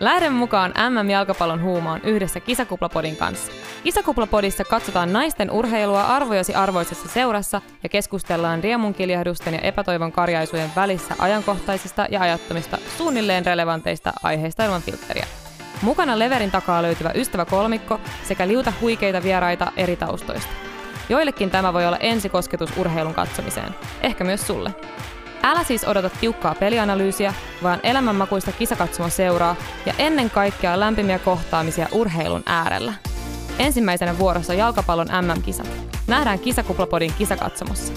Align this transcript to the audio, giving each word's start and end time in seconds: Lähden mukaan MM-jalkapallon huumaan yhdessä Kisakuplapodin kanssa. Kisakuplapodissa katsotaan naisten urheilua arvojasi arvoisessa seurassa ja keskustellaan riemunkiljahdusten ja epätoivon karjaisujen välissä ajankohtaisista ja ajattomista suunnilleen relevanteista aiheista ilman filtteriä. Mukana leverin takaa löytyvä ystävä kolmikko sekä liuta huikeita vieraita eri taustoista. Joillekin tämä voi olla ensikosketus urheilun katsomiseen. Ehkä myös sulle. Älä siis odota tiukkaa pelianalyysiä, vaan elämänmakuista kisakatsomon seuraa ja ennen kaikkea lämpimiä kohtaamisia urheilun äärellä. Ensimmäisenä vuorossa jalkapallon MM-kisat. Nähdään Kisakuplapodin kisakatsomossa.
Lähden 0.00 0.32
mukaan 0.32 0.74
MM-jalkapallon 0.90 1.62
huumaan 1.62 2.00
yhdessä 2.04 2.40
Kisakuplapodin 2.40 3.16
kanssa. 3.16 3.52
Kisakuplapodissa 3.84 4.64
katsotaan 4.64 5.12
naisten 5.12 5.50
urheilua 5.50 6.02
arvojasi 6.02 6.54
arvoisessa 6.54 7.08
seurassa 7.08 7.60
ja 7.82 7.88
keskustellaan 7.88 8.62
riemunkiljahdusten 8.62 9.54
ja 9.54 9.60
epätoivon 9.60 10.12
karjaisujen 10.12 10.70
välissä 10.76 11.14
ajankohtaisista 11.18 12.06
ja 12.10 12.20
ajattomista 12.20 12.78
suunnilleen 12.98 13.46
relevanteista 13.46 14.12
aiheista 14.22 14.64
ilman 14.64 14.82
filtteriä. 14.82 15.26
Mukana 15.82 16.18
leverin 16.18 16.50
takaa 16.50 16.82
löytyvä 16.82 17.12
ystävä 17.14 17.44
kolmikko 17.44 18.00
sekä 18.24 18.48
liuta 18.48 18.72
huikeita 18.80 19.22
vieraita 19.22 19.72
eri 19.76 19.96
taustoista. 19.96 20.52
Joillekin 21.08 21.50
tämä 21.50 21.72
voi 21.72 21.86
olla 21.86 21.96
ensikosketus 21.96 22.70
urheilun 22.76 23.14
katsomiseen. 23.14 23.74
Ehkä 24.02 24.24
myös 24.24 24.46
sulle. 24.46 24.70
Älä 25.42 25.64
siis 25.64 25.84
odota 25.84 26.10
tiukkaa 26.10 26.54
pelianalyysiä, 26.54 27.34
vaan 27.62 27.80
elämänmakuista 27.82 28.52
kisakatsomon 28.52 29.10
seuraa 29.10 29.56
ja 29.86 29.94
ennen 29.98 30.30
kaikkea 30.30 30.80
lämpimiä 30.80 31.18
kohtaamisia 31.18 31.88
urheilun 31.92 32.42
äärellä. 32.46 32.94
Ensimmäisenä 33.58 34.18
vuorossa 34.18 34.54
jalkapallon 34.54 35.08
MM-kisat. 35.22 35.70
Nähdään 36.06 36.38
Kisakuplapodin 36.38 37.12
kisakatsomossa. 37.18 37.92